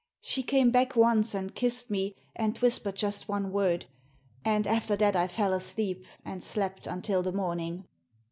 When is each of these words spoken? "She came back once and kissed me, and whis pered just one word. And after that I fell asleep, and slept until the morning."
"She 0.21 0.41
came 0.41 0.71
back 0.71 0.95
once 0.95 1.35
and 1.35 1.53
kissed 1.53 1.91
me, 1.91 2.15
and 2.35 2.57
whis 2.57 2.79
pered 2.79 2.95
just 2.95 3.29
one 3.29 3.51
word. 3.51 3.85
And 4.43 4.65
after 4.65 4.95
that 4.95 5.15
I 5.15 5.27
fell 5.27 5.53
asleep, 5.53 6.07
and 6.25 6.41
slept 6.43 6.87
until 6.87 7.21
the 7.21 7.31
morning." 7.31 7.85